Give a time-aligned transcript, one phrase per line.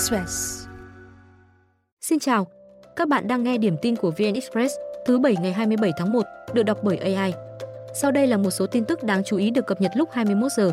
[0.00, 0.66] Express.
[2.00, 2.46] Xin chào,
[2.96, 4.74] các bạn đang nghe điểm tin của VN Express
[5.06, 6.22] thứ bảy ngày 27 tháng 1,
[6.54, 7.34] được đọc bởi AI.
[7.94, 10.52] Sau đây là một số tin tức đáng chú ý được cập nhật lúc 21
[10.52, 10.72] giờ.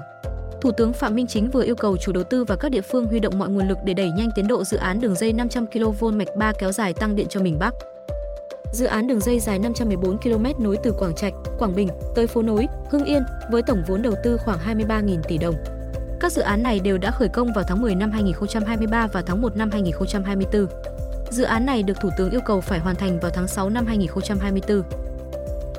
[0.61, 3.05] Thủ tướng Phạm Minh Chính vừa yêu cầu chủ đầu tư và các địa phương
[3.05, 5.65] huy động mọi nguồn lực để đẩy nhanh tiến độ dự án đường dây 500
[5.67, 7.73] kV mạch 3 kéo dài tăng điện cho miền Bắc.
[8.73, 12.41] Dự án đường dây dài 514 km nối từ Quảng Trạch, Quảng Bình tới phố
[12.41, 15.55] nối, Hưng Yên với tổng vốn đầu tư khoảng 23.000 tỷ đồng.
[16.19, 19.41] Các dự án này đều đã khởi công vào tháng 10 năm 2023 và tháng
[19.41, 20.67] 1 năm 2024.
[21.29, 23.85] Dự án này được Thủ tướng yêu cầu phải hoàn thành vào tháng 6 năm
[23.85, 24.83] 2024.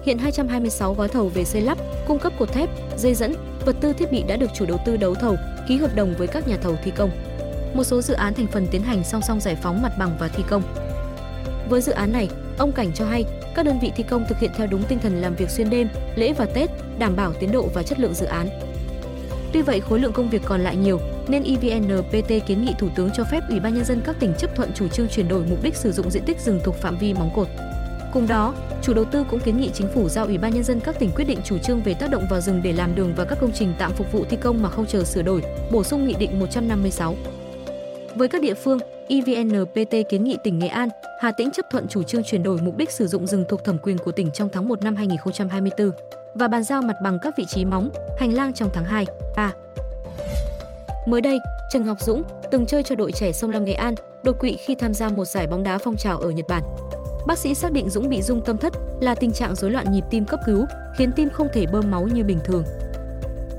[0.02, 3.92] Hiện 226 gói thầu về xây lắp, cung cấp cột thép, dây dẫn, vật tư
[3.92, 5.36] thiết bị đã được chủ đầu tư đấu thầu,
[5.68, 7.10] ký hợp đồng với các nhà thầu thi công.
[7.74, 10.28] Một số dự án thành phần tiến hành song song giải phóng mặt bằng và
[10.28, 10.62] thi công.
[11.68, 13.24] Với dự án này, ông Cảnh cho hay
[13.55, 15.88] các đơn vị thi công thực hiện theo đúng tinh thần làm việc xuyên đêm,
[16.16, 18.67] lễ và Tết, đảm bảo tiến độ và chất lượng dự án.
[19.52, 23.10] Tuy vậy, khối lượng công việc còn lại nhiều, nên EVNPT kiến nghị Thủ tướng
[23.14, 25.62] cho phép Ủy ban nhân dân các tỉnh chấp thuận chủ trương chuyển đổi mục
[25.62, 27.48] đích sử dụng diện tích rừng thuộc phạm vi móng cột.
[28.12, 30.80] Cùng đó, chủ đầu tư cũng kiến nghị chính phủ giao Ủy ban nhân dân
[30.80, 33.24] các tỉnh quyết định chủ trương về tác động vào rừng để làm đường và
[33.24, 36.06] các công trình tạm phục vụ thi công mà không chờ sửa đổi, bổ sung
[36.06, 37.16] nghị định 156.
[38.14, 38.78] Với các địa phương,
[39.09, 40.89] EVNPT kiến nghị tỉnh Nghệ An,
[41.20, 43.78] Hà Tĩnh chấp thuận chủ trương chuyển đổi mục đích sử dụng rừng thuộc thẩm
[43.78, 45.91] quyền của tỉnh trong tháng 1 năm 2024
[46.34, 49.06] và bàn giao mặt bằng các vị trí móng, hành lang trong tháng 2.
[49.34, 49.53] À,
[51.06, 51.39] Mới đây,
[51.73, 54.75] Trần Ngọc Dũng từng chơi cho đội trẻ Sông Lam Nghệ An, đột quỵ khi
[54.75, 56.62] tham gia một giải bóng đá phong trào ở Nhật Bản.
[57.27, 60.05] Bác sĩ xác định Dũng bị rung tâm thất là tình trạng rối loạn nhịp
[60.11, 62.64] tim cấp cứu, khiến tim không thể bơm máu như bình thường.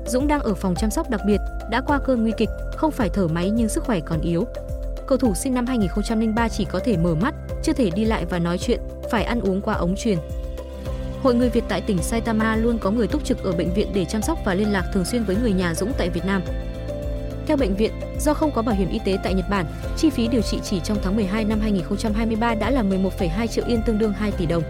[0.06, 1.38] Dũng đang ở phòng chăm sóc đặc biệt,
[1.70, 4.44] đã qua cơn nguy kịch, không phải thở máy nhưng sức khỏe còn yếu.
[5.10, 8.38] Cầu thủ sinh năm 2003 chỉ có thể mở mắt, chưa thể đi lại và
[8.38, 8.80] nói chuyện,
[9.10, 10.18] phải ăn uống qua ống truyền.
[11.22, 14.04] Hội người Việt tại tỉnh Saitama luôn có người túc trực ở bệnh viện để
[14.04, 16.42] chăm sóc và liên lạc thường xuyên với người nhà Dũng tại Việt Nam.
[17.46, 19.66] Theo bệnh viện, do không có bảo hiểm y tế tại Nhật Bản,
[19.96, 23.82] chi phí điều trị chỉ trong tháng 12 năm 2023 đã là 11,2 triệu yên
[23.86, 24.62] tương đương 2 tỷ đồng.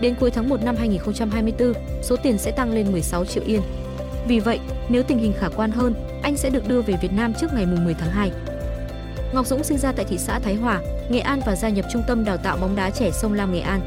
[0.00, 1.72] Đến cuối tháng 1 năm 2024,
[2.02, 3.60] số tiền sẽ tăng lên 16 triệu yên.
[4.26, 7.34] Vì vậy, nếu tình hình khả quan hơn, anh sẽ được đưa về Việt Nam
[7.40, 8.30] trước ngày 10 tháng 2.
[9.32, 12.02] Ngọc Dũng sinh ra tại thị xã Thái Hòa, Nghệ An và gia nhập Trung
[12.06, 13.80] tâm Đào tạo bóng đá trẻ Sông Lam Nghệ An.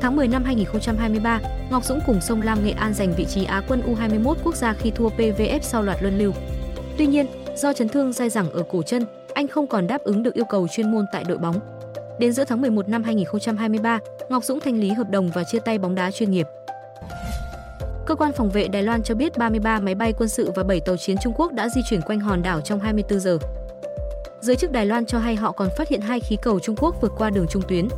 [0.00, 3.62] Tháng 10 năm 2023, Ngọc Dũng cùng Sông Lam Nghệ An giành vị trí Á
[3.68, 6.32] quân U21 quốc gia khi thua PVF sau loạt luân lưu.
[6.98, 7.26] Tuy nhiên,
[7.56, 10.44] do chấn thương dai dẳng ở cổ chân, anh không còn đáp ứng được yêu
[10.44, 11.60] cầu chuyên môn tại đội bóng.
[12.18, 13.98] Đến giữa tháng 11 năm 2023,
[14.28, 16.46] Ngọc Dũng thanh lý hợp đồng và chia tay bóng đá chuyên nghiệp.
[18.06, 20.80] Cơ quan phòng vệ Đài Loan cho biết 33 máy bay quân sự và 7
[20.80, 23.38] tàu chiến Trung Quốc đã di chuyển quanh hòn đảo trong 24 giờ.
[24.40, 26.94] Giới chức Đài Loan cho hay họ còn phát hiện hai khí cầu Trung Quốc
[27.00, 27.88] vượt qua đường trung tuyến.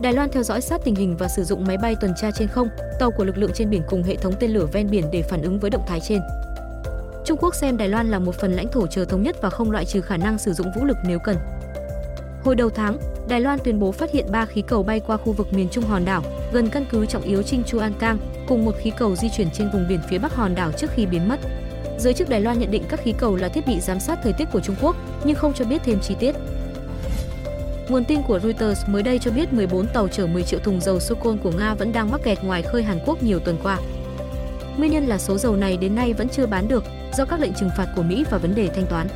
[0.00, 2.48] Đài Loan theo dõi sát tình hình và sử dụng máy bay tuần tra trên
[2.48, 2.68] không,
[2.98, 5.42] tàu của lực lượng trên biển cùng hệ thống tên lửa ven biển để phản
[5.42, 6.20] ứng với động thái trên.
[7.24, 9.70] Trung Quốc xem Đài Loan là một phần lãnh thổ chờ thống nhất và không
[9.70, 11.36] loại trừ khả năng sử dụng vũ lực nếu cần.
[12.44, 15.32] Hồi đầu tháng, Đài Loan tuyên bố phát hiện 3 khí cầu bay qua khu
[15.32, 16.22] vực miền Trung hòn đảo,
[16.52, 18.18] gần căn cứ trọng yếu Trinh Chu An Cang,
[18.48, 21.06] cùng một khí cầu di chuyển trên vùng biển phía bắc hòn đảo trước khi
[21.06, 21.40] biến mất.
[22.00, 24.32] Giới chức Đài Loan nhận định các khí cầu là thiết bị giám sát thời
[24.32, 26.34] tiết của Trung Quốc, nhưng không cho biết thêm chi tiết.
[27.88, 31.00] Nguồn tin của Reuters mới đây cho biết 14 tàu chở 10 triệu thùng dầu
[31.00, 33.78] Sokol của Nga vẫn đang mắc kẹt ngoài khơi Hàn Quốc nhiều tuần qua.
[34.76, 36.84] Nguyên nhân là số dầu này đến nay vẫn chưa bán được
[37.16, 39.06] do các lệnh trừng phạt của Mỹ và vấn đề thanh toán.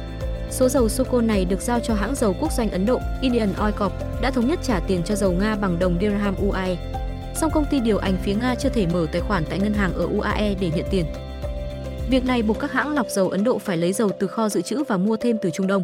[0.50, 3.74] Số dầu Sokol này được giao cho hãng dầu quốc doanh Ấn Độ Indian Oil
[3.78, 6.76] Corp đã thống nhất trả tiền cho dầu Nga bằng đồng dirham UAE.
[7.34, 9.94] Song công ty điều hành phía Nga chưa thể mở tài khoản tại ngân hàng
[9.94, 11.04] ở UAE để nhận tiền.
[12.10, 14.62] Việc này buộc các hãng lọc dầu Ấn Độ phải lấy dầu từ kho dự
[14.62, 15.82] trữ và mua thêm từ Trung Đông.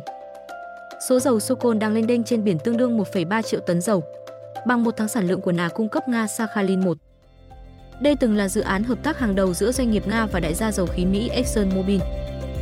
[1.09, 4.03] Số dầu Sokol đang lên đênh trên biển tương đương 1,3 triệu tấn dầu,
[4.67, 6.99] bằng một tháng sản lượng của nhà cung cấp Nga Sakhalin 1.
[8.01, 10.55] Đây từng là dự án hợp tác hàng đầu giữa doanh nghiệp Nga và đại
[10.55, 12.01] gia dầu khí Mỹ ExxonMobil.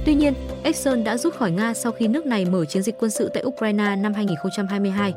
[0.04, 3.10] Tuy nhiên, Exxon đã rút khỏi Nga sau khi nước này mở chiến dịch quân
[3.10, 5.14] sự tại Ukraine năm 2022.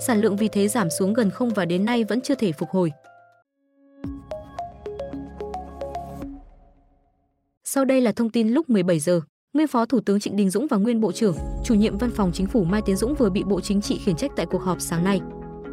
[0.00, 2.70] Sản lượng vì thế giảm xuống gần không và đến nay vẫn chưa thể phục
[2.70, 2.92] hồi.
[7.68, 9.20] Sau đây là thông tin lúc 17 giờ.
[9.52, 12.30] Nguyên Phó Thủ tướng Trịnh Đình Dũng và nguyên Bộ trưởng, Chủ nhiệm Văn phòng
[12.34, 14.80] Chính phủ Mai Tiến Dũng vừa bị Bộ Chính trị khiển trách tại cuộc họp
[14.80, 15.20] sáng nay.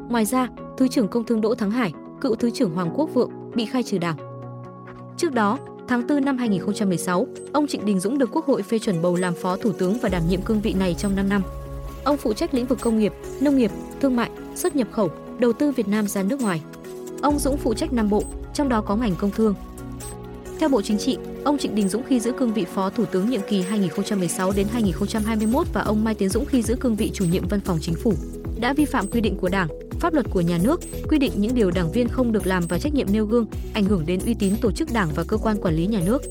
[0.09, 0.47] Ngoài ra,
[0.77, 3.83] Thứ trưởng Công Thương Đỗ Thắng Hải, cựu Thứ trưởng Hoàng Quốc Vượng bị khai
[3.83, 4.17] trừ đảng.
[5.17, 9.01] Trước đó, tháng 4 năm 2016, ông Trịnh Đình Dũng được Quốc hội phê chuẩn
[9.01, 11.41] bầu làm Phó Thủ tướng và đảm nhiệm cương vị này trong 5 năm.
[12.03, 15.53] Ông phụ trách lĩnh vực công nghiệp, nông nghiệp, thương mại, xuất nhập khẩu, đầu
[15.53, 16.61] tư Việt Nam ra nước ngoài.
[17.21, 18.23] Ông Dũng phụ trách 5 bộ,
[18.53, 19.55] trong đó có ngành công thương.
[20.63, 23.29] Theo Bộ Chính trị, ông Trịnh Đình Dũng khi giữ cương vị Phó Thủ tướng
[23.29, 27.25] nhiệm kỳ 2016 đến 2021 và ông Mai Tiến Dũng khi giữ cương vị chủ
[27.25, 28.13] nhiệm Văn phòng Chính phủ
[28.59, 29.67] đã vi phạm quy định của Đảng,
[29.99, 32.79] pháp luật của nhà nước, quy định những điều đảng viên không được làm và
[32.79, 35.61] trách nhiệm nêu gương, ảnh hưởng đến uy tín tổ chức đảng và cơ quan
[35.61, 36.21] quản lý nhà nước.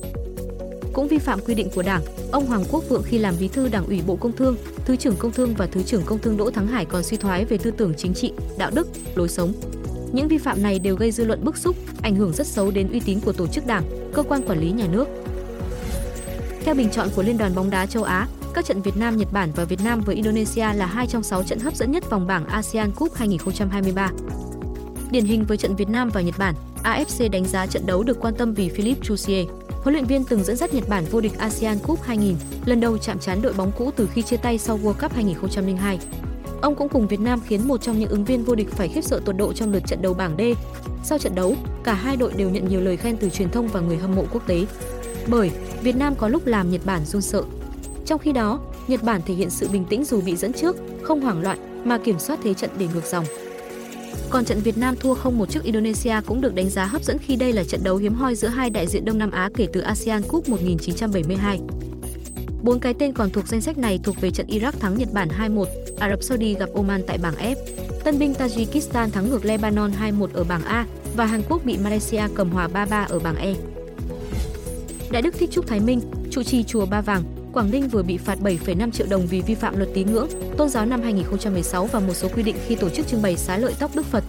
[0.93, 2.03] cũng vi phạm quy định của Đảng.
[2.33, 5.17] Ông Hoàng Quốc Vượng khi làm bí thư Đảng ủy Bộ Công Thương, Thứ trưởng
[5.19, 7.71] Công Thương và Thứ trưởng Công Thương Đỗ Thắng Hải còn suy thoái về tư
[7.71, 9.53] tưởng chính trị, đạo đức, lối sống.
[10.13, 12.93] Những vi phạm này đều gây dư luận bức xúc, ảnh hưởng rất xấu đến
[12.93, 13.83] uy tín của tổ chức Đảng,
[14.15, 15.09] cơ quan quản lý nhà nước.
[16.65, 19.33] Theo bình chọn của Liên đoàn bóng đá châu Á, các trận Việt Nam, Nhật
[19.33, 22.27] Bản và Việt Nam với Indonesia là hai trong 6 trận hấp dẫn nhất vòng
[22.27, 24.11] bảng ASEAN Cup 2023.
[25.11, 26.55] Điển hình với trận Việt Nam và Nhật Bản,
[26.85, 29.45] AFC đánh giá trận đấu được quan tâm vì Philip Chusie,
[29.83, 32.99] huấn luyện viên từng dẫn dắt Nhật Bản vô địch ASEAN Cup 2000, lần đầu
[32.99, 35.99] chạm trán đội bóng cũ từ khi chia tay sau World Cup 2002.
[36.63, 39.03] Ông cũng cùng Việt Nam khiến một trong những ứng viên vô địch phải khiếp
[39.03, 40.41] sợ tột độ trong lượt trận đấu bảng D.
[41.05, 43.81] Sau trận đấu, cả hai đội đều nhận nhiều lời khen từ truyền thông và
[43.81, 44.67] người hâm mộ quốc tế.
[45.27, 45.51] Bởi
[45.83, 47.43] Việt Nam có lúc làm Nhật Bản run sợ.
[48.07, 51.21] Trong khi đó, Nhật Bản thể hiện sự bình tĩnh dù bị dẫn trước, không
[51.21, 53.25] hoảng loạn mà kiểm soát thế trận để ngược dòng.
[54.31, 57.37] Còn trận Việt Nam thua 0-1 trước Indonesia cũng được đánh giá hấp dẫn khi
[57.37, 59.81] đây là trận đấu hiếm hoi giữa hai đại diện Đông Nam Á kể từ
[59.81, 61.61] ASEAN Cup 1972.
[62.63, 65.29] Bốn cái tên còn thuộc danh sách này thuộc về trận Iraq thắng Nhật Bản
[65.29, 65.65] 2-1,
[66.03, 67.57] Ả Rập Saudi gặp Oman tại bảng F,
[68.05, 72.23] Tân binh Tajikistan thắng ngược Lebanon 2-1 ở bảng A và Hàn Quốc bị Malaysia
[72.35, 73.55] cầm hòa 3-3 ở bảng E.
[75.11, 76.01] Đại Đức Thích Trúc Thái Minh,
[76.31, 77.23] trụ trì chùa Ba Vàng,
[77.53, 80.69] Quảng Ninh vừa bị phạt 7,5 triệu đồng vì vi phạm luật tín ngưỡng, tôn
[80.69, 83.75] giáo năm 2016 và một số quy định khi tổ chức trưng bày xá lợi
[83.79, 84.25] tóc Đức Phật.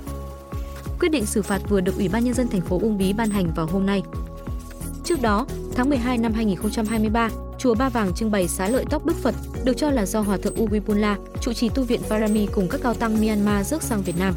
[1.00, 3.30] Quyết định xử phạt vừa được Ủy ban nhân dân thành phố Uông Bí ban
[3.30, 4.04] hành vào hôm nay.
[5.04, 7.30] Trước đó, tháng 12 năm 2023,
[7.64, 10.38] chùa Ba Vàng trưng bày xá lợi tóc Đức Phật, được cho là do Hòa
[10.38, 14.16] thượng Uwipunla, trụ trì tu viện Parami cùng các cao tăng Myanmar rước sang Việt
[14.20, 14.34] Nam.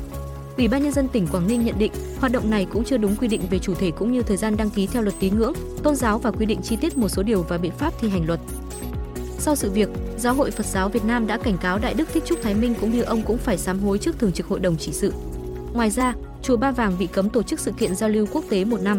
[0.57, 3.17] Ủy ban nhân dân tỉnh Quảng Ninh nhận định, hoạt động này cũng chưa đúng
[3.17, 5.53] quy định về chủ thể cũng như thời gian đăng ký theo luật tín ngưỡng,
[5.83, 8.27] tôn giáo và quy định chi tiết một số điều và biện pháp thi hành
[8.27, 8.41] luật.
[9.39, 9.89] Sau sự việc,
[10.19, 12.75] Giáo hội Phật giáo Việt Nam đã cảnh cáo Đại Đức Thích Trúc Thái Minh
[12.81, 15.13] cũng như ông cũng phải sám hối trước Thường trực Hội đồng trị sự.
[15.73, 18.65] Ngoài ra, chùa Ba Vàng bị cấm tổ chức sự kiện giao lưu quốc tế
[18.65, 18.99] một năm.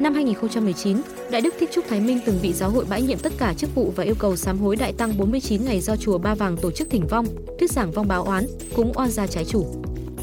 [0.00, 0.96] Năm 2019,
[1.30, 3.74] Đại Đức Thích Trúc Thái Minh từng bị giáo hội bãi nhiệm tất cả chức
[3.74, 6.70] vụ và yêu cầu sám hối đại tăng 49 ngày do chùa Ba Vàng tổ
[6.70, 7.26] chức thỉnh vong,
[7.58, 8.46] thuyết giảng vong báo oán,
[8.76, 9.66] cúng oan gia trái chủ.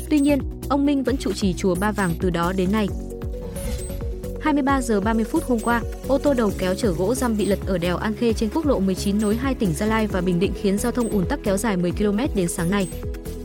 [0.09, 0.39] Tuy nhiên,
[0.69, 2.88] ông Minh vẫn trụ trì chùa Ba Vàng từ đó đến nay.
[4.41, 7.59] 23 giờ 30 phút hôm qua, ô tô đầu kéo chở gỗ răm bị lật
[7.68, 10.39] ở đèo An Khê trên quốc lộ 19 nối hai tỉnh Gia Lai và Bình
[10.39, 12.88] Định khiến giao thông ùn tắc kéo dài 10 km đến sáng nay.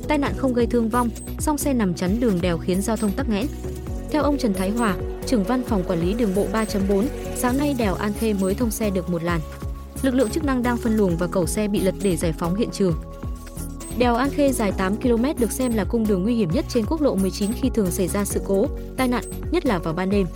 [0.08, 3.12] Tai nạn không gây thương vong, song xe nằm chắn đường đèo khiến giao thông
[3.12, 3.46] tắc nghẽn.
[4.11, 4.96] Theo ông Trần Thái Hòa,
[5.26, 7.05] trưởng văn phòng quản lý đường bộ 3.4,
[7.37, 9.40] sáng nay đèo An Khê mới thông xe được một làn.
[10.02, 12.55] Lực lượng chức năng đang phân luồng và cầu xe bị lật để giải phóng
[12.55, 12.94] hiện trường.
[13.99, 16.84] Đèo An Khê dài 8 km được xem là cung đường nguy hiểm nhất trên
[16.87, 20.11] quốc lộ 19 khi thường xảy ra sự cố, tai nạn, nhất là vào ban
[20.11, 20.26] đêm.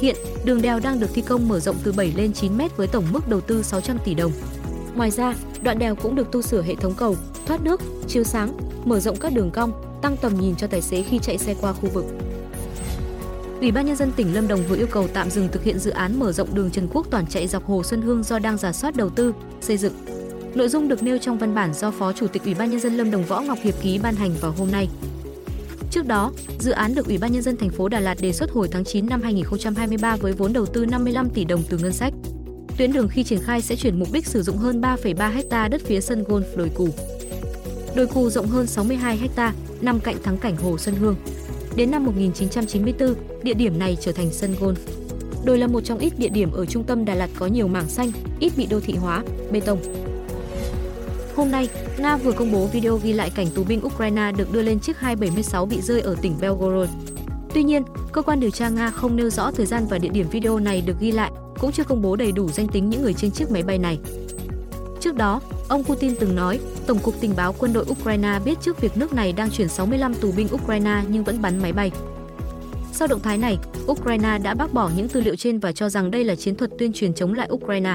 [0.00, 2.86] Hiện, đường đèo đang được thi công mở rộng từ 7 lên 9 mét với
[2.86, 4.32] tổng mức đầu tư 600 tỷ đồng.
[4.94, 8.52] Ngoài ra, đoạn đèo cũng được tu sửa hệ thống cầu, thoát nước, chiếu sáng,
[8.84, 11.72] mở rộng các đường cong, tăng tầm nhìn cho tài xế khi chạy xe qua
[11.72, 12.04] khu vực.
[13.60, 15.90] Ủy ban nhân dân tỉnh Lâm Đồng vừa yêu cầu tạm dừng thực hiện dự
[15.90, 18.72] án mở rộng đường Trần Quốc toàn chạy dọc Hồ Xuân Hương do đang giả
[18.72, 19.92] soát đầu tư, xây dựng.
[20.54, 22.96] Nội dung được nêu trong văn bản do Phó Chủ tịch Ủy ban nhân dân
[22.96, 24.88] Lâm Đồng Võ Ngọc Hiệp ký ban hành vào hôm nay.
[25.90, 28.50] Trước đó, dự án được Ủy ban nhân dân thành phố Đà Lạt đề xuất
[28.50, 32.12] hồi tháng 9 năm 2023 với vốn đầu tư 55 tỷ đồng từ ngân sách.
[32.78, 35.82] Tuyến đường khi triển khai sẽ chuyển mục đích sử dụng hơn 3,3 ha đất
[35.84, 36.88] phía sân golf đồi cù.
[37.94, 41.16] Đồi cù rộng hơn 62 ha, nằm cạnh thắng cảnh Hồ Xuân Hương.
[41.78, 44.74] Đến năm 1994, địa điểm này trở thành sân golf.
[45.44, 47.88] Đồi là một trong ít địa điểm ở trung tâm Đà Lạt có nhiều mảng
[47.88, 48.10] xanh,
[48.40, 49.22] ít bị đô thị hóa,
[49.52, 49.78] bê tông.
[51.36, 51.68] Hôm nay,
[51.98, 54.98] Nga vừa công bố video ghi lại cảnh tù binh Ukraine được đưa lên chiếc
[54.98, 56.88] 276 bị rơi ở tỉnh Belgorod.
[57.54, 57.82] Tuy nhiên,
[58.12, 60.82] cơ quan điều tra Nga không nêu rõ thời gian và địa điểm video này
[60.86, 63.50] được ghi lại, cũng chưa công bố đầy đủ danh tính những người trên chiếc
[63.50, 63.98] máy bay này.
[65.00, 66.58] Trước đó, ông Putin từng nói,
[66.88, 70.14] Tổng cục Tình báo quân đội Ukraine biết trước việc nước này đang chuyển 65
[70.14, 71.90] tù binh Ukraine nhưng vẫn bắn máy bay.
[72.92, 76.10] Sau động thái này, Ukraine đã bác bỏ những tư liệu trên và cho rằng
[76.10, 77.94] đây là chiến thuật tuyên truyền chống lại Ukraine.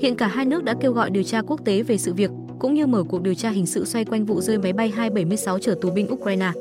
[0.00, 2.74] Hiện cả hai nước đã kêu gọi điều tra quốc tế về sự việc, cũng
[2.74, 5.74] như mở cuộc điều tra hình sự xoay quanh vụ rơi máy bay 276 chở
[5.82, 6.52] tù binh Ukraine.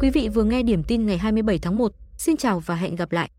[0.00, 1.92] Quý vị vừa nghe điểm tin ngày 27 tháng 1.
[2.18, 3.30] Xin chào và hẹn gặp lại.